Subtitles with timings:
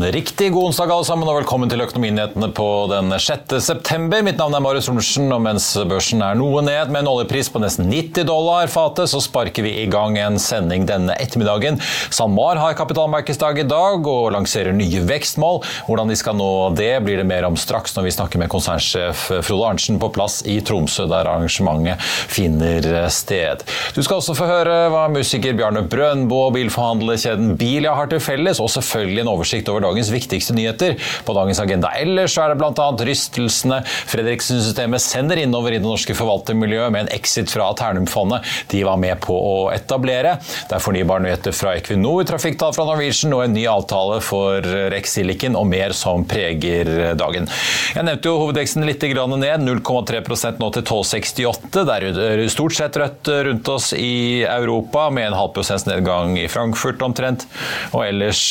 [0.00, 3.52] Riktig god onsdag alle sammen, og velkommen til Økonominyhetene på den 6.
[3.60, 4.22] september.
[4.24, 7.60] Mitt navn er Marius Rundsen, og mens børsen er noe ned med en oljepris på
[7.60, 11.76] nesten 90 dollar fatet, så sparker vi i gang en sending denne ettermiddagen.
[12.08, 15.60] SalMar har kapitalmarkedsdag i dag og lanserer nye vekstmål.
[15.90, 19.26] Hvordan de skal nå det, blir det mer om straks når vi snakker med konsernsjef
[19.44, 22.00] Frode Arntzen på plass i Tromsø, der arrangementet
[22.32, 23.66] finner sted.
[23.92, 28.64] Du skal også få høre hva musiker Bjarne Brøndbo og bilforhandlerkjeden Bilia har til felles,
[28.64, 30.96] og selvfølgelig en oversikt over dagens viktigste nyheter.
[31.26, 32.88] På dagens agenda ellers er det bl.a.
[33.10, 38.98] rystelsene Fredriksen-systemet sender innover i det norske forvaltermiljøet med en exit fra Ternum-fondet de var
[39.00, 40.36] med på å etablere.
[40.68, 45.58] Det er fornybarnyheter fra Equinor, trafikktall fra Norwegian og en ny avtale for Rex Silicon
[45.58, 47.48] og mer som preger dagen.
[47.96, 51.84] Jeg nevnte jo hovedeksten litt ned, 0,3% nå til 12,68.
[51.88, 56.46] Det er stort sett rødt rundt oss i Europa, med en halv prosents nedgang i
[56.50, 57.46] Frankfurt omtrent.
[57.94, 58.42] Og ellers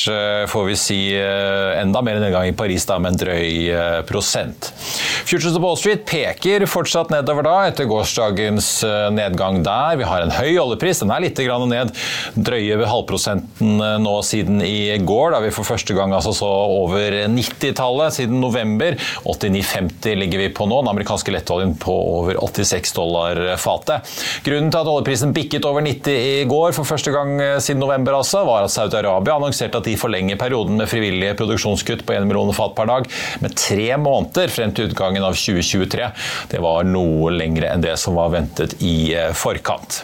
[0.49, 0.99] får vi si
[1.79, 4.71] enda mer nedgang i Paris, da, med en drøy prosent.
[5.29, 8.69] Futures of Wall Street peker fortsatt nedover da, etter gårsdagens
[9.15, 9.99] nedgang der.
[9.99, 11.91] Vi har en høy oljepris, den er litt ned,
[12.35, 17.15] drøye ved halvprosenten nå siden i går, da vi for første gang altså så over
[17.31, 18.97] 90-tallet siden november.
[19.25, 24.07] 89,50 ligger vi på nå, den amerikanske lettoljen på over 86 dollar fatet.
[24.45, 28.43] Grunnen til at oljeprisen bikket over 90 i går for første gang siden november, altså,
[28.47, 32.75] var at Saudi-Arabia annonserte at de forlenger perioden med frivillige produksjonskutt på 1 million fat
[32.75, 33.07] per dag
[33.41, 36.07] med tre måneder frem til utgangen av 2023.
[36.51, 40.03] Det var noe lengre enn det som var ventet i forkant.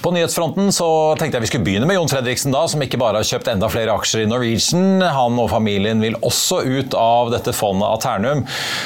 [0.00, 0.88] På nyhetsfronten så
[1.18, 3.68] tenkte jeg vi skulle begynne med Jon Fredriksen, da, som ikke bare har kjøpt enda
[3.72, 5.02] flere aksjer i Norwegian.
[5.02, 8.44] Han og familien vil også ut av dette fondet av Ternum.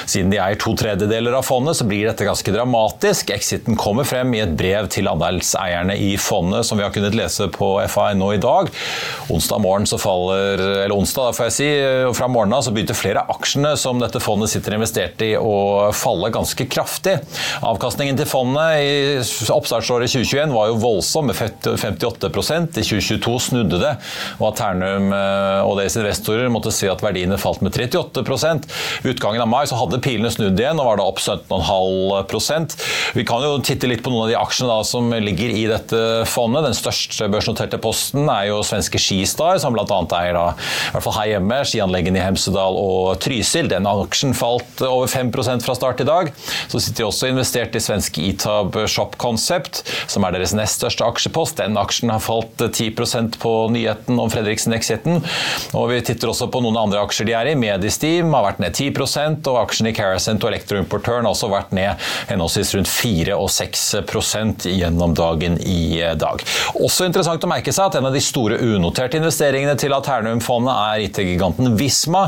[0.08, 3.30] Siden de eier to tredjedeler av fondet, så blir dette ganske dramatisk.
[3.34, 7.48] Exiten kommer frem i et brev til andelseierne i fondet, som vi har kunnet lese
[7.54, 8.70] på FA.no i dag.
[9.32, 11.70] Onsdag morgen så faller, eller onsdag da får jeg si,
[12.08, 15.32] og fra morgenen av så begynte flere av aksjene som dette fondet sitter investert i
[15.38, 17.18] å falle ganske kraftig.
[17.66, 18.92] Avkastningen til fondet i
[19.54, 20.95] oppstartsåret 2021 var jo voldsom,
[21.26, 23.92] med 58% I 2022 snudde det,
[24.40, 28.24] og at Ternum og deres investorer måtte si at verdiene falt med 38
[29.02, 32.76] Ved Utgangen av mai så hadde pilene snudd igjen og var da opp 17,5%
[33.16, 36.00] Vi kan jo titte litt på noen av de aksjene da, som ligger i dette
[36.30, 36.66] fondet.
[36.66, 40.00] Den største børsnoterte posten er jo svenske Skistar, som bl.a.
[40.20, 43.70] eier da, i hvert fall her hjemme, skianleggene i Hemsedal og Trysil.
[43.72, 45.32] Den aksjen falt over 5
[45.64, 46.32] fra start i dag.
[46.70, 51.06] Så sitter de også investert i svenske Itab Shop Concept, som er deres nest største
[51.06, 51.58] aksjepost.
[51.58, 55.22] Den aksjen har falt 10 på nyheten om Fredriksen-exiten.
[55.74, 57.56] Og vi titter også på noen andre aksjer de er i.
[57.58, 58.92] Medisteam har vært ned 10
[59.47, 64.69] og aksjen i Caracent og Elektroimportøren har også vært ned henholdsvis rundt 4 og 6%
[64.70, 66.42] gjennom dagen i dag.
[66.78, 71.06] Også interessant å merke seg at en av de store unoterte investeringene til Aternum-fondet er
[71.06, 72.26] IT-giganten Visma,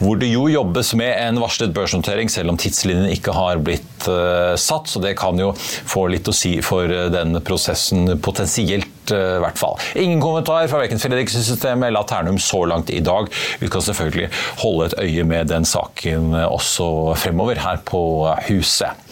[0.00, 4.54] hvor det jo jobbes med en varslet børsnotering, selv om tidslinjen ikke har blitt uh,
[4.60, 4.90] satt.
[4.90, 9.76] Så det kan jo få litt å si for den prosessen potensielt i hvert fall.
[10.00, 13.28] Ingen kommentar fra verken Fredriksen-systemet eller Aternum så langt i dag.
[13.60, 14.30] Vi kan selvfølgelig
[14.62, 18.00] holde et øye med den saken også fremover her på
[18.48, 19.02] huset.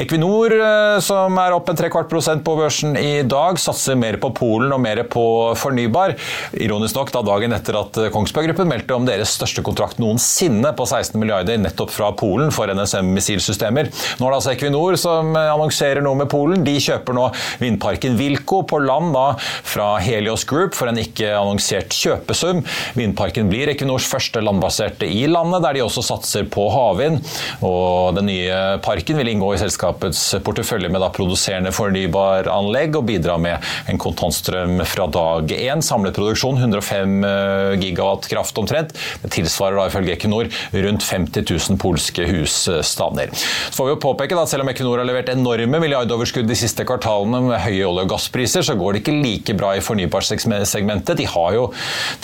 [0.00, 0.54] Equinor,
[1.04, 4.80] som er opp en trekvart prosent på børsen i dag, satser mer på Polen og
[4.82, 5.24] mer på
[5.58, 6.14] fornybar.
[6.56, 10.86] Ironisk nok da dagen etter at Kongsberg Gruppen meldte om deres største kontrakt noensinne på
[10.88, 13.90] 16 milliarder nettopp fra Polen for NSM-missilsystemer.
[14.18, 16.64] Nå er det altså Equinor som annonserer noe med Polen.
[16.66, 17.28] De kjøper nå
[17.62, 22.62] vindparken Wilco på land da fra Helios Group for en ikke annonsert kjøpesum.
[22.98, 27.20] Vindparken blir Equinors første landbaserte i landet, der de også satser på havvind.
[27.66, 33.38] Og den nye parken vil inngå i selskapets portefølje med da produserende fornybaranlegg og bidra
[33.40, 35.82] med en kontantstrøm fra dag én.
[35.84, 38.94] Samlet produksjon 105 eh, gigawatt kraft omtrent.
[39.22, 43.32] Det tilsvarer da ifølge Equinor rundt 50 000 polske husstander.
[43.32, 46.84] Så får vi jo påpeke at Selv om Equinor har levert enorme milliardoverskudd de siste
[46.84, 51.16] kvartalene med høye olje- og gasspriser, så går det ikke like bra i fornybarsegmentet.
[51.18, 51.68] De har jo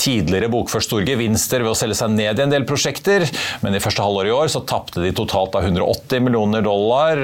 [0.01, 3.27] tidligere bokført store gevinster ved å selge seg ned i en del prosjekter,
[3.63, 7.21] men i første halvår i år så tapte de totalt av 180 millioner dollar,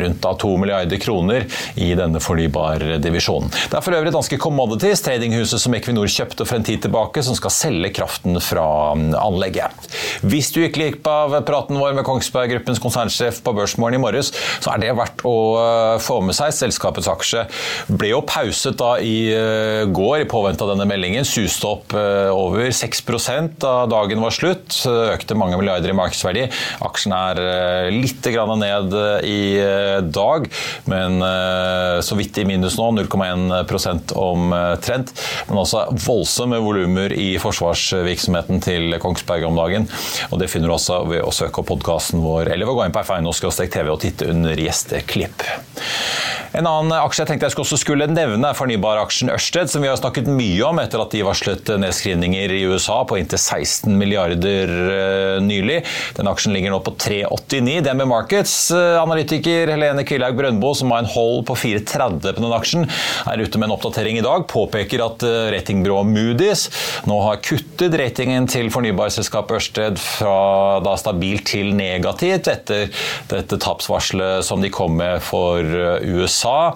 [0.00, 1.46] rundt av 2 milliarder kroner,
[1.76, 3.52] i denne fornybardivisjonen.
[3.70, 7.36] Det er for øvrig danske Commodities, tradinghuset som Equinor kjøpte for en tid tilbake, som
[7.38, 9.90] skal selge kraften fra anlegget.
[10.26, 14.32] Hvis du gikk glipp av praten vår med Kongsberg Gruppens konsernsjef på Børsmorgen i morges,
[14.60, 16.54] så er det verdt å eh, få med seg.
[16.56, 17.46] Selskapets aksje
[17.88, 21.26] ble jo pauset da i eh, går i påvente av denne meldingen.
[21.28, 23.04] Suste opp eh, over 6
[23.60, 24.80] da dagen var slutt.
[24.86, 26.46] Økte mange milliarder i markedsverdi.
[26.86, 27.40] Aksjen er
[27.92, 28.94] litt ned
[29.26, 29.40] i
[30.12, 30.46] dag,
[30.90, 31.20] men
[32.02, 32.88] så vidt i minus nå.
[32.96, 35.12] 0,1% omtrent.
[35.48, 39.88] Men også voldsomme volumer i forsvarsvirksomheten til Kongsberg om dagen.
[40.30, 42.86] Og det finner du også ved å søke opp podkasten vår eller ved å gå
[42.86, 45.44] inn på f1.no-tv og titte under gjesteklipp.
[46.56, 50.26] En annen aksje jeg tenkte jeg skulle nevne, er fornybaraksjen Ørsted, som vi har snakket
[50.26, 55.82] mye om etter at de varslet nedskrivninger i USA på inntil 16 milliarder eh, nylig.
[56.16, 57.84] Den aksjen ligger nå på 3,89.
[57.86, 62.56] DNB Markets, eh, analytiker Helene Kvillaug Brøndbo, som har en hold på 4,30 på den
[62.56, 62.88] aksjen,
[63.30, 64.46] er ute med en oppdatering i dag.
[64.50, 66.66] Påpeker at eh, ratingbyrået Moody's
[67.06, 72.90] nå har kuttet ratingen til fornybarselskapet Ørsted fra da stabilt til negativt etter
[73.30, 76.72] dette tapsvarselet som de kom med for USA.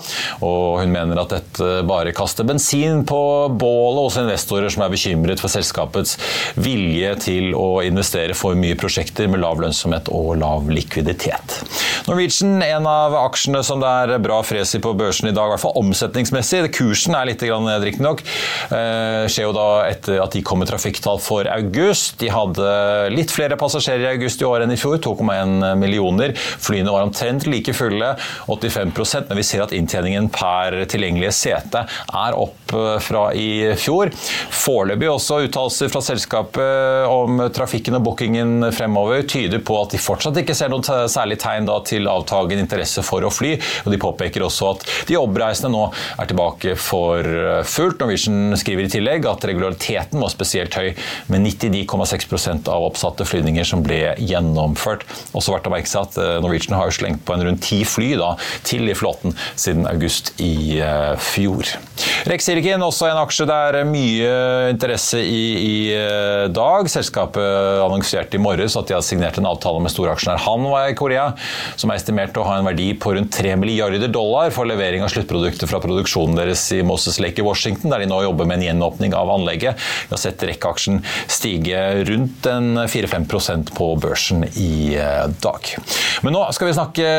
[0.46, 5.40] Og hun mener at dette bare kaster bensin på bålet hos investorer som er bekymret
[5.40, 6.18] for selskapets
[6.60, 11.56] vilje til å investere for mye prosjekter med lav lønnsomhet og lav likviditet.
[12.08, 15.54] Norwegian, en av aksjene som det er bra fres i på børsen i dag, i
[15.54, 16.62] hvert fall omsetningsmessig.
[16.76, 18.22] Kursen er litt ned, riktignok.
[18.68, 22.18] Eh, skjer jo da etter at de kom med trafikktall for august.
[22.20, 22.68] De hadde
[23.14, 26.36] litt flere passasjerer i august i år enn i fjor, 2,1 millioner.
[26.36, 28.12] Flyene var omtrent like fulle,
[28.50, 34.12] 85% men vi ser at inntjeningen per tilgjengelige sete er opp eh, fra i fjor.
[34.60, 40.38] Foreløpig også uttalelser fra selskapet om trafikken og bookingen fremover tyder på at de fortsatt
[40.42, 43.54] ikke ser noen særlig tegn til avtagende interesse for å fly.
[43.84, 45.86] og De påpeker også at de oppreisende nå
[46.20, 48.00] er tilbake for eh, fullt.
[48.00, 50.92] Norwegian skriver i tillegg at regulariteten var spesielt høy,
[51.30, 55.06] med 99,6% av oppsatte flyvninger som ble gjennomført.
[55.36, 58.12] Også verdt å merke seg at eh, Norwegian har slengt på en rundt ti fly
[58.20, 58.34] da,
[58.66, 61.68] til i flåten siden august i eh, fjor.
[62.30, 64.32] Rex også en aksje det er mye
[64.72, 66.88] interesse i i eh, dag.
[66.90, 71.30] Selskapet annonserte i morges at de har signert en avtale med storaksjonær Hanwai Korea,
[71.80, 75.12] som er estimert å ha en verdi på rundt 3 milliarder dollar for levering av
[75.12, 78.68] sluttprodukter fra produksjonen deres i Moses Lake i Washington, der de nå jobber med en
[78.70, 79.78] gjenåpning av anlegget.
[80.08, 85.74] Vi har sett rekkeaksjen stige rundt en 4-5% på børsen i eh, dag.
[86.24, 87.10] Men nå skal vi snakke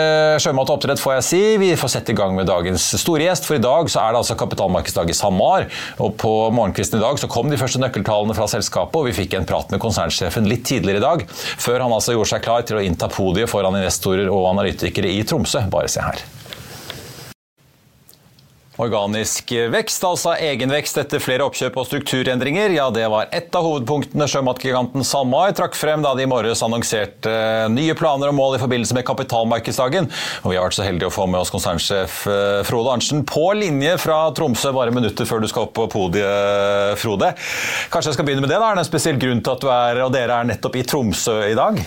[0.41, 1.41] sjømat og oppdrett, får jeg si.
[1.61, 3.47] Vi får sette i gang med dagens store gjest.
[3.47, 4.37] For i dag så er det altså
[4.71, 5.67] kapitalmarkedsdag i SalMar.
[5.99, 9.37] Og på morgenkvisten i dag så kom de første nøkkeltallene fra selskapet, og vi fikk
[9.37, 11.25] en prat med konsernsjefen litt tidligere i dag.
[11.31, 15.23] Før han altså gjorde seg klar til å innta podiet foran investorer og analytikere i
[15.23, 15.65] Tromsø.
[15.71, 16.23] Bare se her.
[18.81, 24.25] Organisk vekst, altså egenvekst etter flere oppkjøp og strukturendringer, ja det var ett av hovedpunktene
[24.31, 28.61] sjømatgiganten SalMar trakk frem da de i morges annonserte eh, nye planer og mål i
[28.63, 30.09] forbindelse med kapitalmarkedsdagen.
[30.41, 33.45] Og vi har vært så heldige å få med oss konsernsjef eh, Frode Arntzen på
[33.59, 37.35] linje fra Tromsø bare minutter før du skal opp på podiet, Frode.
[37.93, 38.57] Kanskje jeg skal begynne med det?
[38.57, 38.71] da?
[38.71, 41.43] Er det en spesiell grunn til at du er, og dere er nettopp i Tromsø
[41.51, 41.77] i dag?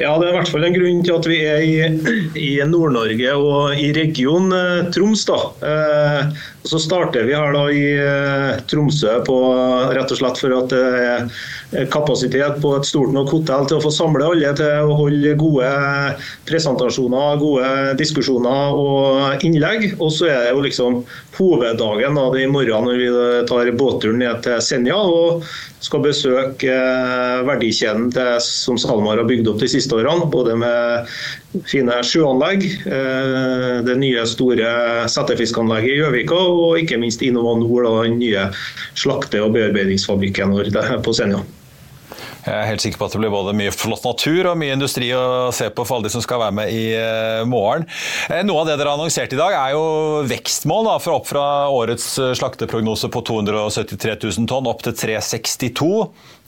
[0.00, 1.74] Ja, Det er i hvert fall en grunn til at vi er i,
[2.40, 5.26] i Nord-Norge og i region eh, Troms.
[5.28, 5.40] da.
[6.60, 9.36] Eh, så starter vi her da i eh, Tromsø på,
[9.94, 13.84] rett og slett for at det er kapasitet på et stort nok hotell til å
[13.84, 15.70] få samle alle til å holde gode
[16.48, 19.94] presentasjoner, gode diskusjoner og innlegg.
[20.00, 21.02] Og så er det jo liksom
[21.38, 23.10] hoveddagen da, i morgen når vi
[23.48, 24.98] tar båtturen ned til Senja.
[25.00, 25.44] og
[25.80, 30.28] skal besøke eh, verdikjeden til, som SalMar har bygd opp de siste årene.
[30.32, 31.08] Både med
[31.66, 34.72] fine sjøanlegg, eh, det nye store
[35.10, 38.48] settefiskanlegget i Gjøvika og ikke minst Innova Nord, den nye
[38.94, 40.54] slakte- og bearbeidingsfabrikken
[41.04, 41.42] på Senja.
[42.40, 45.10] Jeg er helt sikker på at det blir både mye flott natur og mye industri
[45.12, 47.84] å se på for alle de som skal være med i uh, morgen.
[48.32, 49.82] Eh, noe av det dere har annonsert i dag er jo
[50.30, 55.90] vekstmål, da, for opp fra årets eh, slakteprognose på 273 000 tonn opp til 362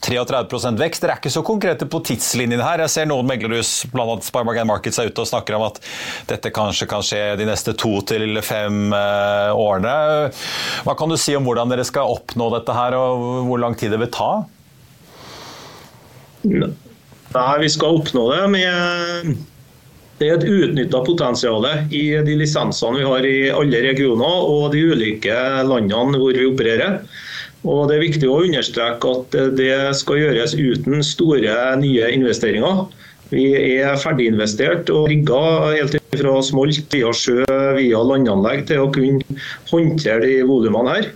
[0.03, 1.05] 33 vekst.
[1.05, 2.81] Dere er ikke så konkrete på tidslinjen her.
[2.83, 4.17] Jeg ser noen meglerhus, bl.a.
[4.25, 5.77] Sparebank Markets, er ute og snakker om at
[6.27, 9.95] dette kanskje kan skje de neste to til fem årene.
[10.83, 13.95] Hva kan du si om hvordan dere skal oppnå dette her, og hvor lang tid
[13.95, 14.33] det vil ta?
[16.43, 19.35] Nei, vi skal oppnå det med
[20.19, 24.83] det er et utnytta potensial i de lisensene vi har i alle regioner og de
[24.93, 26.99] ulike landene hvor vi opererer.
[27.63, 32.85] Og Det er viktig å understreke at det skal gjøres uten store nye investeringer.
[33.33, 33.45] Vi
[33.79, 35.41] er ferdiginvestert og rigga
[35.73, 37.41] helt fra smolt via sjø
[37.79, 39.39] via landanlegg til å kunne
[39.71, 41.07] håndtere de volumene her.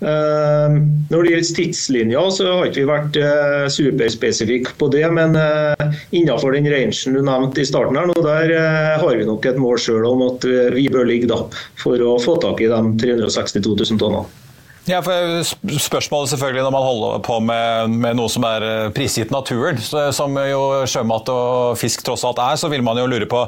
[0.00, 0.74] Eh,
[1.08, 5.04] når det gjelder tidslinja, så har ikke vi vært eh, superspesifikke på det.
[5.16, 8.56] Men eh, innenfor den rangen du nevnte i starten, her, der
[9.00, 10.44] har vi nok et mål sjøl om at
[10.76, 11.42] vi bør ligge da,
[11.80, 14.45] for å få tak i de 362 000 tonnene.
[14.86, 15.42] Ja, for
[15.82, 20.36] Spørsmålet selvfølgelig når man holder på med, med noe som er eh, prisgitt naturen, som
[20.38, 23.40] jo sjømat og fisk tross alt er, så vil man jo lure på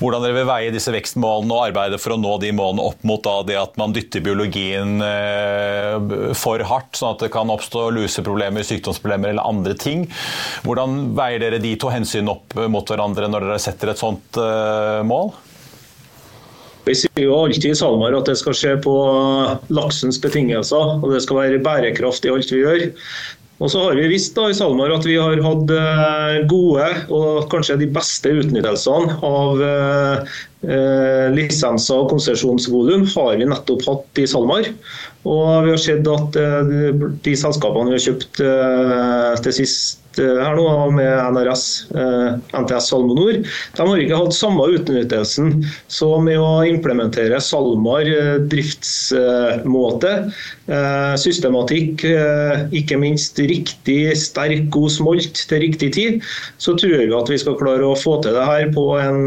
[0.00, 3.22] hvordan dere vil veie disse vekstmålene og arbeide for å nå de målene opp mot
[3.22, 8.66] da, det at man dytter biologien eh, for hardt, sånn at det kan oppstå luseproblemer,
[8.66, 10.08] sykdomsproblemer eller andre ting.
[10.66, 15.00] Hvordan veier dere de to hensynene opp mot hverandre når dere setter et sånt eh,
[15.06, 15.30] mål?
[16.82, 18.94] Vi sier jo alltid i SalMar at det skal skje på
[19.70, 22.88] laksens betingelser, og det skal være bærekraft i alt vi gjør.
[23.62, 27.44] Og så har vi visst da i SalMar at vi har hatt eh, gode og
[27.52, 30.32] kanskje de beste utnyttelsene av eh,
[30.66, 34.66] eh, lisenser og konsesjonsvolum har vi nettopp hatt i SalMar.
[35.22, 36.38] Og vi har sett at
[37.22, 38.40] de selskapene vi har kjøpt
[39.44, 41.64] til sist Eh, her nå med NRS,
[41.96, 45.62] eh, NTS Salmonor, de har ikke hatt samme utnyttelsen.
[45.88, 50.12] Så med å implementere SalMar eh, driftsmåte,
[51.20, 52.04] systematikk,
[52.72, 56.28] ikke minst riktig sterk, god smolt til riktig tid,
[56.62, 59.26] så tror vi at vi skal klare å få til det her på en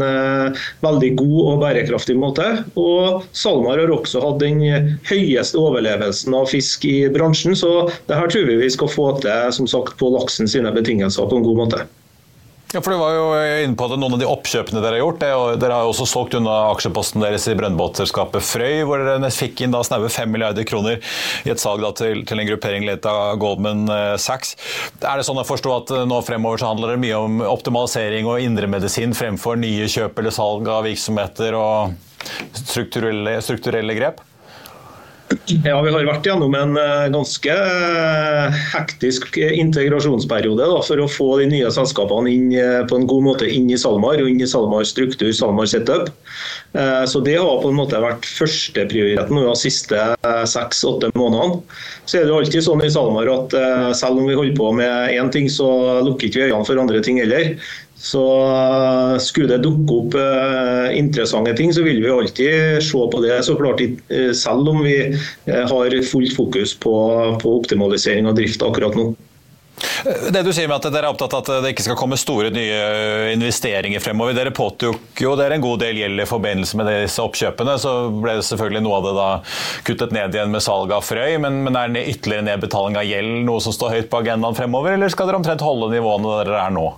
[0.82, 2.48] veldig god og bærekraftig måte.
[2.80, 4.64] Og SalMar har også hatt den
[5.06, 9.52] høyeste overlevelsen av fisk i bransjen, så det her tror vi vi skal få til
[9.52, 11.86] som sagt, på laksen sine betingelser på en god måte.
[12.74, 13.26] Ja, for Du var jo
[13.62, 15.20] inne på at noen av de oppkjøpene dere har gjort.
[15.22, 15.28] Det,
[15.62, 19.72] dere har jo også solgt unna aksjeposten deres i brønnbåtselskapet Frøy, hvor dere fikk inn
[19.72, 20.98] da snaue 5 milliarder kroner
[21.46, 24.56] i et salg til, til, en gruppering ledet av Goldman eh, Sachs.
[24.98, 28.26] Er det sånn å forstå at eh, nå fremover så handler det mye om optimalisering
[28.28, 31.94] og indremedisin fremfor nye kjøp eller salg av virksomheter og
[32.66, 34.20] strukturelle, strukturelle grep?
[35.66, 41.26] Ja, Vi har vært gjennom en eh, ganske eh, hektisk integrasjonsperiode da, for å få
[41.40, 44.46] de nye selskapene inn eh, på en god måte inn i SalMar og inn i
[44.46, 46.12] SalMar struktur, SalMar setup.
[47.08, 50.00] Så Det har på en måte vært førsteprioriteten de siste
[50.52, 51.62] seks-åtte månedene.
[52.04, 53.56] Så er det alltid sånn i SalMar at
[53.96, 55.64] selv om vi holder på med én ting, så
[56.04, 57.54] lukker ikke vi øynene for andre ting heller.
[57.98, 63.22] Så eh, skulle det dukke opp uh, interessante ting, så vil vi alltid se på
[63.24, 63.38] det.
[63.44, 64.98] så klart uh, Selv om vi
[65.46, 66.96] har fullt fokus på,
[67.42, 69.14] på optimalisering av drift akkurat nå.
[70.32, 72.48] Det du sier med at Dere er opptatt av at det ikke skal komme store
[72.54, 74.36] nye investeringer fremover.
[74.36, 77.76] Dere påtok jo dere en god del gjeld i forbindelse med disse oppkjøpene.
[77.80, 79.28] Så ble det selvfølgelig noe av det da
[79.88, 81.36] kuttet ned igjen med salget av Frøy.
[81.44, 85.12] Men, men er ytterligere nedbetaling av gjeld noe som står høyt på agendaen fremover, eller
[85.12, 86.88] skal dere omtrent holde nivåene dere er nå?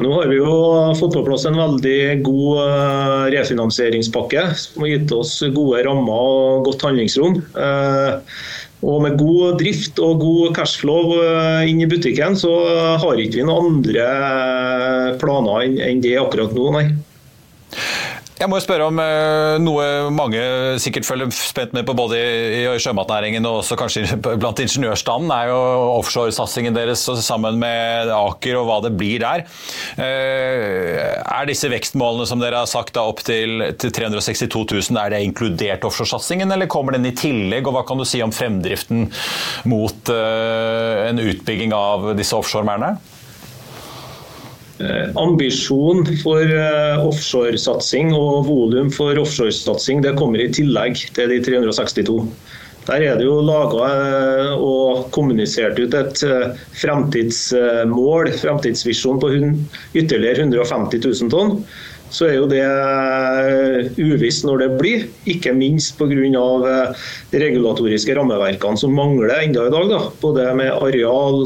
[0.00, 0.52] Nå har vi jo
[0.96, 6.64] fått på plass en veldig god eh, refinansieringspakke som har gitt oss gode rammer og
[6.70, 7.36] godt handlingsrom.
[7.52, 8.38] Eh,
[8.80, 12.54] og med god drift og god cashflow eh, inn i butikken, så
[13.02, 14.08] har ikke vi noen andre
[15.20, 16.86] planer enn det akkurat nå, nei.
[18.40, 20.40] Jeg må spørre om uh, noe mange
[20.80, 25.58] sikkert følger spent med på både i, sjømatnæringen og også kanskje blant ingeniørstanden, er jo
[25.98, 29.44] offshoresatsingen deres sammen med Aker og hva det blir der.
[30.00, 34.48] Uh, er disse vekstmålene som dere har sagt da, opp til, til 362
[34.88, 37.68] 000, er det inkludert offshoresatsingen, eller kommer den i tillegg?
[37.68, 39.10] Og hva kan du si om fremdriften
[39.68, 43.19] mot uh, en utbygging av disse offshoremerdene?
[44.80, 52.16] Eh, ambisjon for eh, offshoresatsing og volum for offshoresatsing kommer i tillegg til de 362.
[52.86, 53.90] Der er det jo laga
[54.56, 56.22] og kommunisert ut et
[56.80, 61.60] fremtidsmål, fremtidsvisjon på ytterligere 150 000 tonn
[62.10, 65.06] så er jo det eh, uvisst når det blir.
[65.30, 66.10] Ikke minst pga.
[66.10, 69.88] Eh, de regulatoriske rammeverkene som mangler enda i dag.
[69.90, 70.00] Da.
[70.22, 71.44] Både med areal,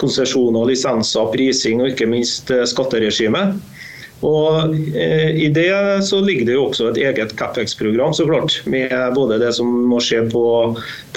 [0.00, 2.72] konsesjoner, lisenser, prising og ikke minst skatteregimet.
[2.72, 3.75] skatteregime.
[4.24, 5.68] Og eh, I det
[6.08, 10.00] så ligger det jo også et eget Capex-program, så klart, med både det som må
[10.00, 10.44] skje på,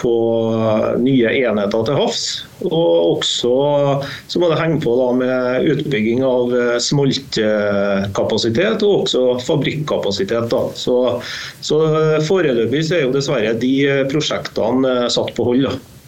[0.01, 0.13] på
[0.99, 2.23] nye enheter til havs,
[2.67, 3.53] og også
[4.27, 10.51] så må det henge på da med utbygging av eh, smoltkapasitet og også fabrikkapasitet.
[10.51, 10.61] Da.
[10.75, 11.21] Så,
[11.63, 11.79] så
[12.27, 13.73] Foreløpig så er jo dessverre de
[14.11, 15.63] prosjektene satt på hold.
[15.69, 15.98] da.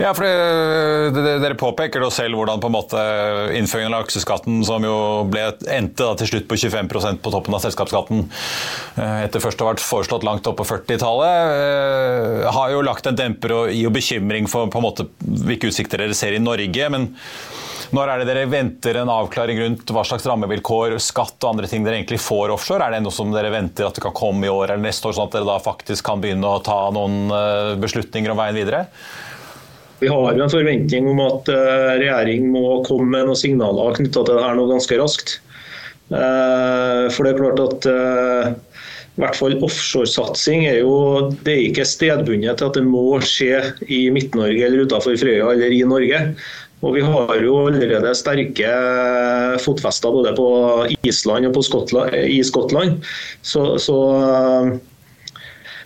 [0.00, 3.02] Ja, for Dere påpeker jo selv hvordan på en måte
[3.58, 4.96] innføringen av lakseskatten, som jo
[5.30, 8.24] ble, endte til slutt på 25% på toppen av selskapsskatten,
[8.96, 13.08] eh, etter først å ha vært foreslått langt opp på 40-tallet, eh, har jo lagt
[13.08, 16.42] en demper og gir jo bekymring for på en måte hvilke utsikter dere ser i
[16.42, 16.88] Norge.
[16.90, 17.12] men
[17.92, 21.84] når er det dere venter en avklaring rundt hva slags rammevilkår, skatt og andre ting
[21.84, 22.86] dere egentlig får offshore?
[22.86, 25.16] Er det noe som dere venter at det kan komme i år eller neste år,
[25.18, 28.86] sånn at dere da faktisk kan begynne å ta noen eh, beslutninger om veien videre?
[30.02, 34.24] Vi har jo en forventning om at regjeringen regjering må komme med noen signaler knytta
[34.26, 35.38] til det her nå ganske raskt.
[36.12, 38.50] Eh, for det er klart at eh,
[39.12, 43.60] i hvert fall offshoresatsing er jo det er ikke stedbundet til at det må skje
[43.92, 46.22] i Midt-Norge eller utenfor Frøya eller i Norge.
[46.82, 48.70] Og Vi har jo allerede sterke
[49.62, 50.46] fotfester både på
[51.06, 53.04] Island og på Skottland, i Skottland.
[53.46, 53.98] Så, så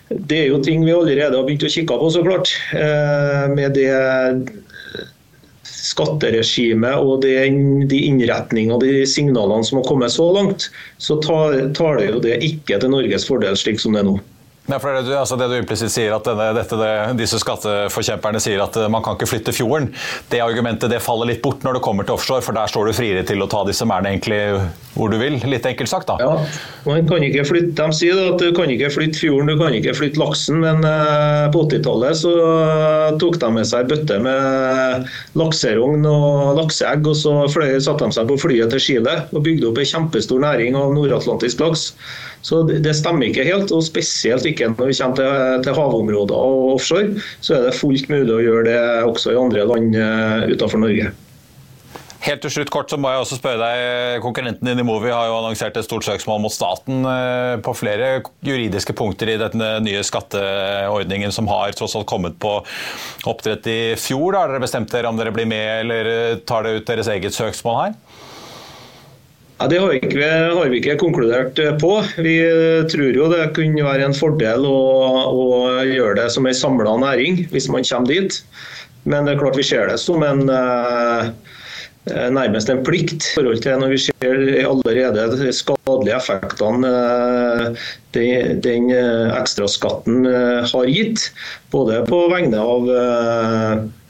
[0.09, 2.53] det er jo ting vi allerede har begynt å kikke på, så klart.
[2.75, 3.91] Eh, med det
[5.67, 10.69] skatteregimet og de innretningene og de signalene som har kommet så langt,
[11.01, 14.17] så taler jo det ikke til Norges fordel slik som det er nå.
[14.67, 16.89] Ja, for det, altså det du implisitt sier, at denne, dette, det,
[17.21, 19.93] disse skatteforkjemperne sier at eh, man kan ikke flytte fjorden,
[20.27, 22.97] det argumentet det faller litt bort når det kommer til offshore, for der står du
[22.97, 24.41] friere til å ta disse merdene egentlig
[24.97, 26.17] hvor du vil, litt enkelt sagt da.
[26.19, 26.33] Ja,
[26.87, 29.95] man kan ikke flytte, De sier at du kan ikke flytte fjorden, du kan ikke
[29.95, 35.07] flytte laksen, men uh, på 80-tallet så uh, tok de med seg bøtte med
[35.37, 39.69] lakserogn og lakseegg, og så fløy, satte de seg på flyet til Chile og bygde
[39.69, 41.91] opp en kjempestor næring av nordatlantisk laks.
[42.45, 46.73] Så det stemmer ikke helt, og spesielt ikke når vi kommer til, til havområder og
[46.77, 47.21] offshore.
[47.41, 51.13] Så er det fullt mulig å gjøre det også i andre land uh, utenfor Norge.
[52.27, 55.29] Helt til slutt kort så må jeg også spørre deg, Konkurrenten din i Movi har
[55.29, 58.09] jo annonsert et stort søksmål mot staten eh, på flere
[58.43, 62.57] juridiske punkter i denne nye skatteordningen som har tross alt kommet på
[63.29, 64.35] oppdrett i fjor.
[64.35, 67.79] Har dere bestemt dere om dere blir med, eller tar det ut deres eget søksmål
[67.83, 67.97] her?
[69.57, 71.95] Ja, det har vi, ikke, har vi, ikke, konkludert eh, på.
[72.21, 74.81] Vi eh, tror jo det kunne være en fordel å,
[75.33, 75.47] å
[75.81, 78.37] gjøre det som en samla næring, hvis man kommer dit.
[79.09, 81.31] Men det er klart vi ser det som en eh,
[82.33, 86.91] nærmest en plikt i forhold til når vi ser allerede de skadelige effektene
[88.15, 88.89] den, den
[89.37, 90.25] ekstraskatten
[90.71, 91.29] har gitt.
[91.73, 92.91] Både på vegne av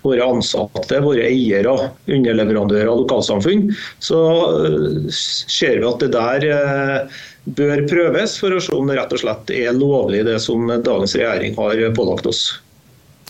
[0.07, 1.73] våre ansatte, våre eiere,
[2.05, 3.67] underleverandører og lokalsamfunn,
[4.03, 4.21] så
[4.67, 7.19] eh, ser vi at det der eh,
[7.57, 11.15] bør prøves for å se om det rett og slett er lovlig det som dagens
[11.17, 12.47] regjering har pålagt oss.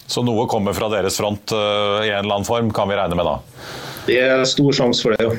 [0.08, 3.18] Så noe kommer fra deres front eh, i en eller annen form, kan vi regne
[3.18, 3.38] med da?
[4.08, 5.38] Det er stor sjanse for det, ja.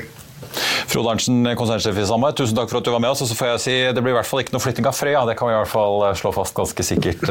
[0.89, 3.21] Frode Arntzen, konsernsjef i Samar, tusen takk for at du var med oss.
[3.25, 5.25] Og så får jeg si det blir i hvert fall ikke noe flytting av Frøya,
[5.29, 7.27] det kan vi i hvert fall slå fast ganske sikkert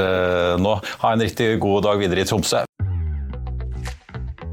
[0.62, 0.78] nå.
[1.02, 2.67] Ha en riktig god dag videre i Tromsø.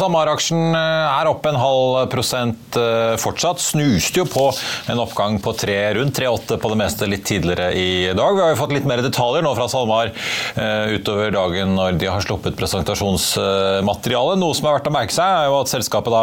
[0.00, 3.60] SalMar-aksjen eh, er opp en halv prosent eh, fortsatt.
[3.60, 4.46] Snuste jo på
[4.90, 8.36] en oppgang på tre, rundt 3,8 på det meste litt tidligere i dag.
[8.36, 12.08] Vi har jo fått litt mer detaljer nå fra SalMar eh, utover dagen når de
[12.08, 14.38] har sluppet presentasjonsmateriale.
[14.40, 16.22] Noe som er verdt å merke seg, er jo at selskapet da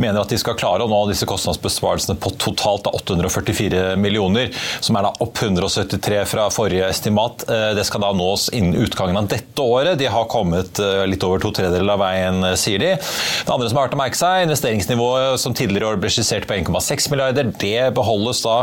[0.00, 5.08] mener at de skal klare å nå disse kostnadsbesparelsene på totalt 844 millioner, som er
[5.08, 7.44] da opp 173 fra forrige estimat.
[7.76, 9.98] Det skal da nås innen utgangen av dette året.
[10.00, 12.94] De har kommet litt over to tredjedeler av veien, sier de.
[13.18, 16.56] Det andre som er verdt å merke seg, investeringsnivået som tidligere år ble skissert på
[16.58, 18.56] 1,6 milliarder, det beholdes da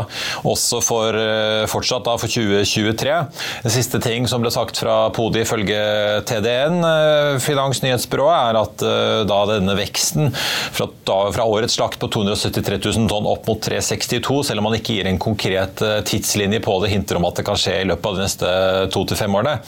[0.46, 3.16] også for eh, fortsatt da for 2023.
[3.64, 5.80] Den siste ting som ble sagt fra Podi ifølge
[6.28, 6.80] TDN,
[7.42, 13.10] finansnyhetsbyrået, er at eh, da denne veksten fra, da, fra årets slakt på 273 000
[13.10, 17.18] tonn opp mot 362, selv om man ikke gir en konkret tidslinje på det, hinter
[17.18, 18.52] om at det kan skje i løpet av de neste
[18.94, 19.58] to til fem årene,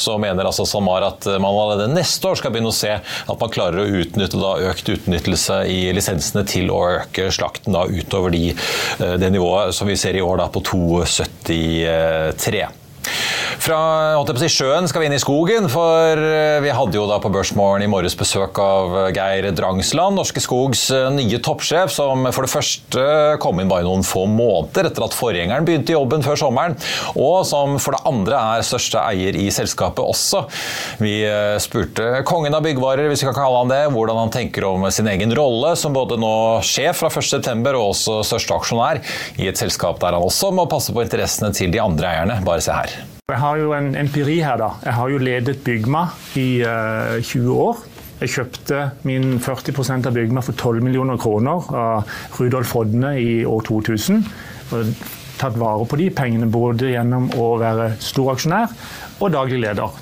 [0.00, 3.52] så mener altså SalMar at man allerede neste år skal begynne å se at man
[3.52, 8.30] klarer å utnytte utnytte da økt utnyttelse i lisensene til å øke slakten da utover
[8.30, 8.54] de,
[9.00, 12.68] eh, det nivået som vi ser i år da på 2,73.
[13.56, 13.78] Fra
[14.38, 17.84] si, sjøen skal vi inn i skogen, for eh, vi hadde jo da på Børsmorgen
[17.84, 22.52] i morges besøk av eh, Geir Drangsland, Norske Skogs eh, nye toppsjef, som for det
[22.52, 23.06] første
[23.42, 26.76] kom inn bare noen få måneder etter at forgjengeren begynte jobben før sommeren,
[27.16, 30.44] og som for det andre er største eier i selskapet også.
[31.02, 31.16] Vi
[31.62, 35.08] spurte kongen av byggvarer, hvis vi kan kalle han det, hvordan han tenker om sin
[35.10, 36.32] egen rolle som både nå
[36.66, 37.54] sjef fra 1.9.
[37.74, 39.02] og også største aksjonær
[39.38, 42.42] i et selskap der han også må passe på interessene til de andre eierne.
[42.46, 43.17] Bare se her.
[43.28, 44.66] Jeg har jo en empiri her, da.
[44.86, 46.06] Jeg har jo ledet Bygma
[46.40, 47.82] i uh, eh, 20 år.
[48.22, 53.66] Jeg kjøpte min 40% av Bygma for 12 millioner kroner av Rudolf Hodne i år
[53.68, 54.24] 2000.
[54.72, 54.94] Og
[55.36, 58.72] tatt vare på de pengene både gjennom å være storaksjonær
[59.20, 60.00] og daglig leder.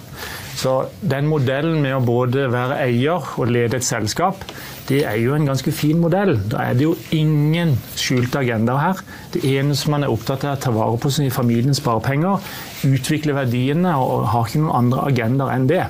[0.56, 4.40] Så den modellen med å både være eier og lede et selskap,
[4.88, 6.36] det er jo en ganske fin modell.
[6.48, 9.02] Da er det jo ingen skjulte agendaer her.
[9.34, 12.40] Det eneste man er opptatt av, er å ta vare på sin familiens sparepenger,
[12.88, 15.84] utvikle verdiene og har ikke noen andre agendaer enn det.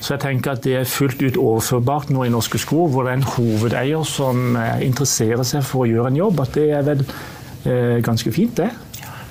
[0.00, 3.12] Så jeg tenker at det er fullt ut overførbart nå i Norske Skog, hvor det
[3.12, 6.40] er en hovedeier som eh, interesserer seg for å gjøre en jobb.
[6.40, 8.70] At det er vel eh, ganske fint, det.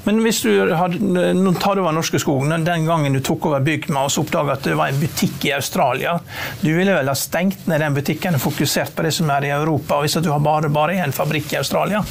[0.10, 0.98] Men hvis du hadde,
[1.38, 4.66] nå tar over Norske Skog, den gangen du tok over Bygma og så oppdaga at
[4.66, 6.16] det var en butikk i Australia,
[6.64, 9.54] du ville vel ha stengt ned den butikken og fokusert på det som er i
[9.54, 12.02] Europa, hvis du har bare, bare en fabrikk i Australia?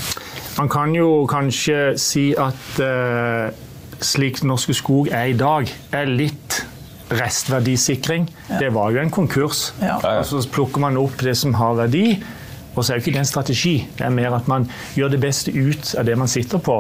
[0.61, 3.51] Man kan jo kanskje si at uh,
[3.99, 6.63] slik Norske Skog er i dag, er litt
[7.19, 8.29] restverdisikring.
[8.49, 8.59] Ja.
[8.63, 9.73] Det var jo en konkurs.
[9.83, 9.99] Ja.
[9.99, 12.21] Og så plukker man opp det som har verdi.
[12.79, 13.75] Og så er jo ikke det en strategi.
[13.99, 16.79] Det er mer at man gjør det beste ut av det man sitter på.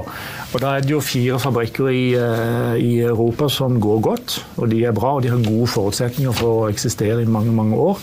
[0.52, 4.70] Og da er det jo fire fabrikker i, uh, i Europa som går godt, og
[4.70, 7.98] de er bra og de har gode forutsetninger for å eksistere i mange, mange år.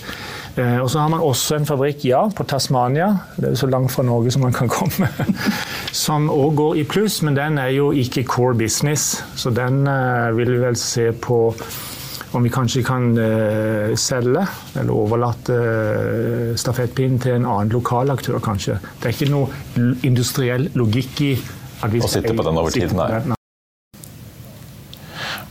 [0.56, 3.72] Uh, og så har man også en fabrikk, ja, på Tasmania, det er jo så
[3.72, 5.10] langt fra Norge som man kan komme,
[6.06, 9.24] som òg går i pluss, men den er jo ikke core business.
[9.40, 11.40] Så den uh, vil vi vel se på
[12.36, 14.44] om vi kanskje kan uh, selge
[14.76, 18.80] eller overlate uh, stafettpinnen til en annen lokal aktør, kanskje.
[19.00, 22.76] Det er ikke noe industriell logikk i at vi skal Å sitte på den over
[22.76, 23.35] tid, nei.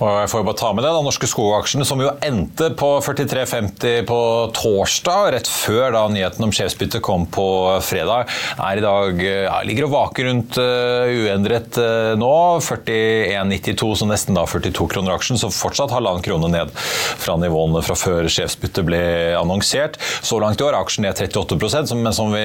[0.04, 4.04] Jeg får jo bare ta med det, da, Norske Skogaksjene, som jo endte på 43,50
[4.08, 4.18] på
[4.56, 7.46] torsdag, rett før da nyheten om sjefsbyttet kom på
[7.84, 12.32] fredag, er i dag ja, ligger og vaker rundt uh, uendret uh, nå.
[12.64, 17.96] 41,92, så nesten da 42 kroner aksjen, så fortsatt halvannen krone ned fra nivåene fra
[17.98, 19.02] før sjefsbyttet ble
[19.38, 19.98] annonsert.
[20.24, 22.44] Så langt i år er aksjen ned 38 men som vi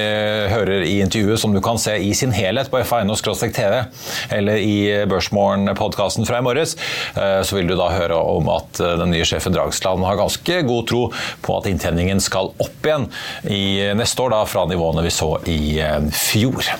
[0.50, 3.82] hører i intervjuet, som du kan se i sin helhet på fa.no-tv
[4.36, 4.76] eller i
[5.10, 6.76] Børsmorgen-podkasten fra i morges,
[7.16, 10.62] uh, så vil du da høre om at eh, den nye sjefen Dragsland har ganske
[10.68, 11.02] god tro
[11.42, 13.10] på at inntjeningen skal opp igjen
[13.50, 16.70] i neste år, da, fra nivåene vi så i eh, fjor.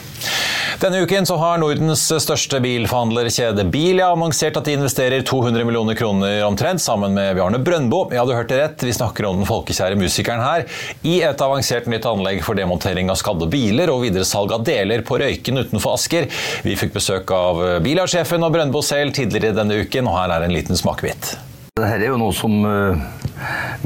[0.81, 6.41] Denne uken så har Nordens største bilforhandlerkjede Bilia annonsert at de investerer 200 millioner kroner
[6.47, 8.07] omtrent, sammen med Bjarne Brøndbo.
[8.17, 10.65] Ja, du hørte rett, vi snakker om den folkekjære musikeren her.
[11.05, 15.21] I et avansert nytt anlegg for demontering av skadde biler og videresalg av deler på
[15.21, 16.31] Røyken utenfor Asker.
[16.65, 20.57] Vi fikk besøk av Bilia-sjefen og Brøndbo selv tidligere denne uken, og her er en
[20.57, 21.35] liten smakebit.
[21.81, 22.99] Dette er jo noe som uh,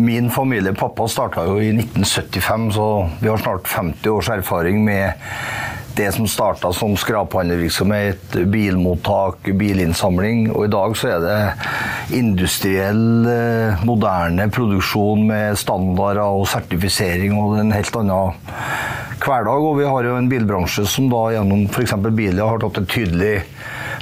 [0.01, 2.87] min familie, pappa, starta jo i 1975, så
[3.21, 5.13] vi har snart 50 års erfaring med
[5.97, 10.49] det som starta som skraphandlervirksomhet, bilmottak, bilinnsamling.
[10.51, 17.59] Og i dag så er det industriell, eh, moderne produksjon med standarder og sertifisering, og
[17.61, 18.35] en helt annen
[19.23, 19.63] hverdag.
[19.71, 21.95] Og vi har jo en bilbransje som da gjennom f.eks.
[22.11, 23.35] biler har tatt et tydelig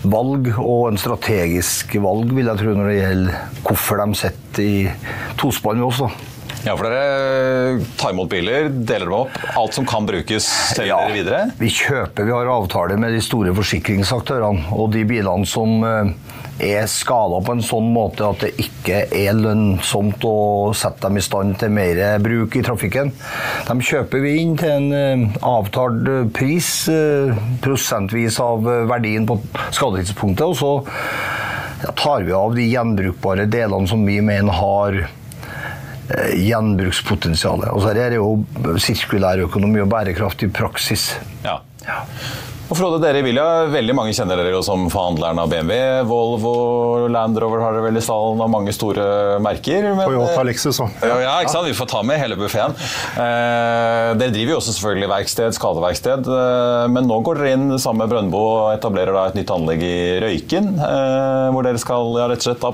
[0.03, 4.77] valg, og en strategisk valg, vil jeg tro, når det gjelder hvorfor de sitter i
[5.39, 6.03] tospann med oss.
[6.03, 6.32] da.
[6.63, 9.39] Ja, for dere tar imot biler, deler dem opp.
[9.59, 11.41] Alt som kan brukes, selger ja, dere videre?
[11.59, 14.69] Vi kjøper, vi har avtale med de store forsikringsaktørene.
[14.77, 16.13] Og de bilene som eh,
[16.63, 20.37] er skada på en sånn måte at det ikke er lønnsomt å
[20.79, 23.11] sette dem i stand til mer bruk i trafikken.
[23.67, 29.41] De kjøper vi inn til en eh, avtalt pris, eh, prosentvis av verdien på
[29.75, 30.47] skadetidspunktet.
[30.47, 35.22] Og så tar vi av de gjenbrukbare delene som vi mener har Eh,
[36.37, 37.73] gjenbrukspotensialet.
[37.73, 41.13] Og her er det jo sirkulær økonomi og bærekraftig praksis.
[41.45, 41.61] Ja.
[41.87, 42.03] ja.
[42.73, 45.75] Og Frode, dere i Vilja, veldig mange kjenner dere jo som forhandleren av BMW.
[46.09, 46.53] Volvo,
[47.13, 49.05] Land Rover har dere vel i stallen, og mange store
[49.45, 49.91] merker.
[49.91, 50.95] Men, Toyota, eh, Lexus òg.
[51.05, 51.69] Ja, ja, ikke sant?
[51.69, 52.73] Vi får ta med hele buffeen.
[52.73, 56.33] Eh, dere driver jo også selvfølgelig verksted, skadeverksted.
[56.39, 59.85] Eh, men nå går dere inn sammen med Brøndbo og etablerer da et nytt anlegg
[59.85, 60.73] i Røyken.
[60.73, 62.73] Eh, hvor dere skal ja, rett og slett da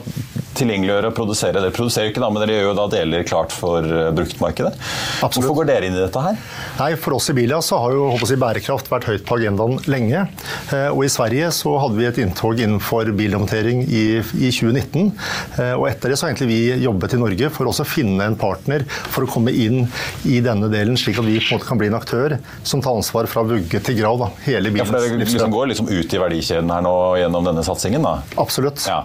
[0.59, 1.61] tilgjengeliggjøre og produsere.
[1.62, 4.73] Dere produserer ikke da, men dere gjør jo da deler klart for uh, bruktmarkedet.
[4.75, 5.38] Absolutt.
[5.38, 6.38] Hvorfor går dere inn i dette her?
[6.79, 9.79] Nei, For oss i Bilia så har jo håper jeg, bærekraft vært høyt på agendaen
[9.90, 10.25] lenge.
[10.73, 15.12] Uh, og I Sverige så hadde vi et inntog innenfor bilhåndtering i, i 2019.
[15.59, 18.29] Uh, og etter det så har egentlig vi jobbet i Norge for også å finne
[18.29, 19.87] en partner for å komme inn
[20.29, 22.99] i denne delen, slik at vi på en måte kan bli en aktør som tar
[22.99, 24.18] ansvar fra vugge til grav.
[24.18, 27.53] Da, hele bilens ja, for Dere liksom går liksom ut i verdikjeden her nå gjennom
[27.53, 28.05] denne satsingen?
[28.05, 28.18] da?
[28.40, 28.85] Absolutt.
[28.88, 29.05] Ja.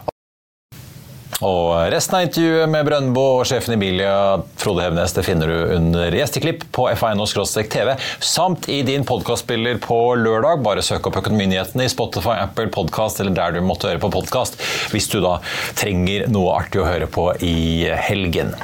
[1.44, 4.14] Og resten av intervjuet med Brøndbo og sjefen i Bilia,
[4.60, 10.64] Frode Hevnes, det finner du under gjesteklipp på f1.no-tv, samt i din podkastspiller på lørdag.
[10.64, 14.60] Bare søk opp Økonominyhetene i Spotify, Apple Podcast eller der du måtte høre på podkast,
[14.96, 15.40] hvis du da
[15.80, 18.56] trenger noe artig å høre på i helgen.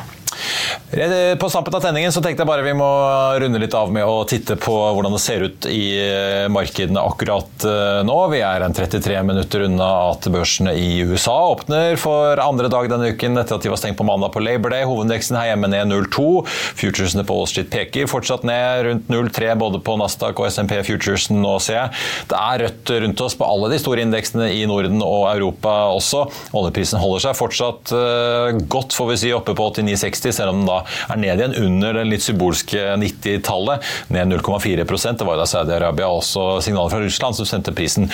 [1.40, 2.88] På stampen av tenningen så tenkte jeg bare vi må
[3.42, 7.66] runde litt av med å titte på hvordan det ser ut i eh, markedene akkurat
[7.68, 8.16] eh, nå.
[8.34, 13.12] Vi er en 33 minutter unna at børsene i USA åpner for andre dag denne
[13.14, 14.86] uken etter at de var stengt på mandag på Labor Day.
[14.90, 16.26] Hovedindeksen her hjemme ned 0,2.
[16.80, 21.56] Futuresene på Wall peker fortsatt ned rundt 0,3 både på Nasdaq og SMP Futuresen nå,
[21.64, 22.04] ser jeg.
[22.34, 26.26] Det er rødt rundt oss på alle de store indeksene i Norden og Europa også.
[26.58, 30.70] Oljeprisen holder seg fortsatt eh, godt, får vi si, oppe på 89,60, selv om den
[30.70, 30.80] da
[31.10, 36.10] er ned igjen under den litt symbolske 90-tallet, ned 0,4% Det var jo da Saudi-Arabia
[36.12, 38.10] også signaler fra Russland som sendte prisen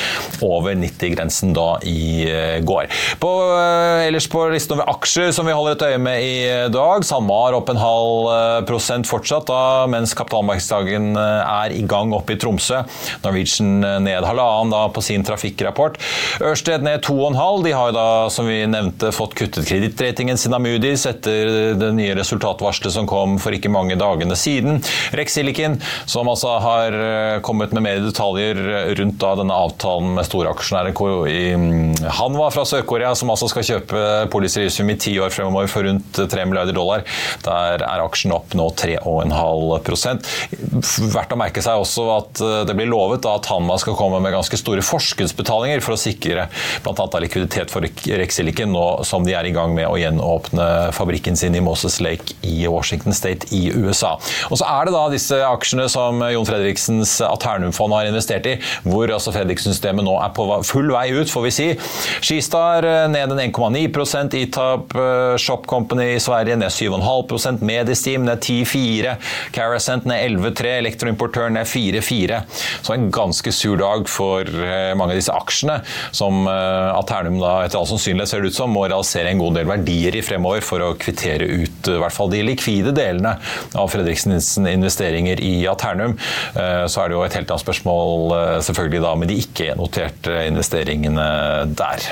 [0.45, 2.89] over 90-grensen da i eh, går.
[3.21, 6.35] På, eh, ellers på listen over aksjer som vi holder et øye med i
[6.73, 12.35] dag, SalMar opp en halv eh, prosent fortsatt, da, mens kapitalmarkedsdagen er i gang oppe
[12.35, 12.83] i Tromsø.
[13.23, 15.99] Norwegian ned halvannen da på sin trafikkrapport.
[16.43, 17.63] Ørsted ned 2,5.
[17.65, 22.93] De har da, som vi nevnte, fått kuttet kredittratingen sin av Moody's etter nye resultatvarselet
[22.95, 24.81] som kom for ikke mange dagene siden.
[25.15, 25.79] Rexilicon,
[26.09, 28.61] som altså har eh, kommet med mer detaljer
[28.99, 30.93] rundt da denne avtalen med storaksjonæren
[31.29, 34.03] i Hanwa fra Sør-Korea, som altså skal kjøpe
[34.33, 37.05] Polysilisium i ti år fremover for rundt 3 milliarder dollar.
[37.45, 39.03] Der er aksjen opp nå 3,5
[41.15, 44.35] Verdt å merke seg også at eh, det blir lovet at Hanwa skal komme med
[44.35, 46.47] ganske store forskuddsbetalinger for å sikre
[46.85, 47.05] bl.a.
[47.23, 51.63] likviditet for Rexilicon, nå som de er i gang med å gjenåpne fabrikken sin i
[51.85, 54.15] Moses Lake i Washington State i USA.
[54.49, 59.11] Og så er det da disse aksjene som Jon Fredriksens Aternum-fond har investert i, hvor
[59.13, 61.67] altså Fredriksen-systemet nå er på full vei ut, får vi si.
[62.25, 68.41] Skistar eh, ned en 1,9 Itap eh, Shop Company i Sverige ned 7,5% Medistim ned
[68.41, 69.15] 10,4
[69.55, 72.41] Carasent ned 11,3 Elektroimportør ned 4,4
[72.81, 75.77] Så en ganske sur dag for eh, mange av disse aksjene,
[76.15, 79.69] som Aternum da etter all sannsynlighet ser det ut som må realisere en god del
[79.69, 83.35] verdier i fremover for å kvittere ut i hvert fall de likvide delene
[83.77, 86.15] av Fredriksens investeringer i Aternum.
[86.55, 90.39] Eh, så er det jo et helt annet spørsmål eh, selvfølgelig da med de ikke-noterte
[90.49, 91.27] investeringene
[91.75, 92.09] der.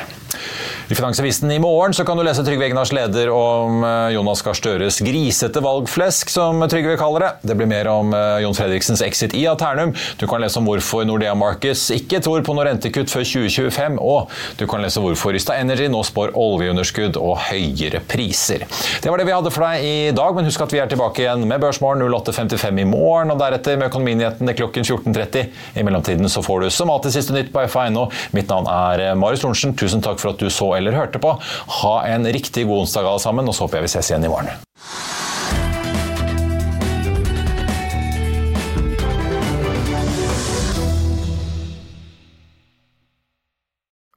[0.89, 4.57] I Finansavisen i morgen så kan du lese Trygve Egnars leder om eh, Jonas Gahr
[4.57, 7.31] Støres grisete valgflesk, som Trygve kaller det.
[7.49, 9.93] Det blir mer om eh, Jon Fredriksens exit i Aternum.
[10.19, 13.99] Du kan lese om hvorfor Nordea Marcus ikke tror på noe rentekutt før 2025.
[14.03, 18.67] Og du kan lese hvorfor Rystad Energy nå spår oljeunderskudd og høyere priser.
[19.03, 21.23] Det var det vi hadde for deg i dag, men husk at vi er tilbake
[21.23, 25.47] igjen med Børsmorgen 08.55 i morgen, og deretter med Økonominyhetene klokken 14.30.
[25.79, 28.07] I mellomtiden så får du som alltid siste nytt på FA.no.
[28.35, 29.75] Mitt navn er eh, Marius Lorentzen.
[29.79, 31.35] Tusen takk for at du så eller hørte på.
[31.81, 34.31] Ha en riktig god onsdag alle sammen, og så håper jeg vi ses igjen i
[34.31, 34.63] morgen.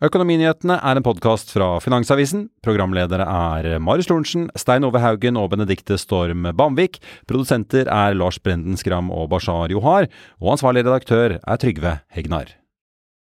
[0.04, 2.50] Økonominyhetene er en podkast fra Finansavisen.
[2.62, 7.00] Programledere er Marius Lorentzen, Stein Ove Haugen og Benedikte Storm Bamvik.
[7.24, 10.10] Produsenter er Lars Brenden Skram og Bashar Johar.
[10.36, 12.52] Og ansvarlig redaktør er Trygve Hegnar.